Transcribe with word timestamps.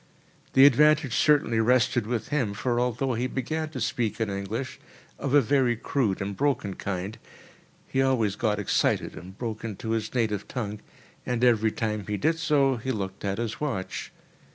The 0.53 0.65
advantage 0.65 1.15
certainly 1.15 1.59
rested 1.59 2.07
with 2.07 2.29
him, 2.29 2.55
for 2.55 2.79
although 2.79 3.13
he 3.13 3.27
began 3.27 3.69
to 3.69 3.79
speak 3.79 4.19
in 4.19 4.31
English, 4.31 4.79
of 5.19 5.35
a 5.35 5.41
very 5.41 5.75
crude 5.75 6.21
and 6.23 6.35
broken 6.35 6.73
kind, 6.73 7.19
he 7.85 8.01
always 8.01 8.35
got 8.35 8.57
excited 8.57 9.15
and 9.15 9.37
broke 9.37 9.63
into 9.63 9.91
his 9.91 10.15
native 10.15 10.47
tongue—and 10.47 11.43
every 11.43 11.71
time 11.71 12.07
he 12.07 12.17
did 12.17 12.39
so, 12.39 12.77
he 12.77 12.91
looked 12.91 13.23
at 13.23 13.37
his 13.37 13.61
watch. 13.61 14.11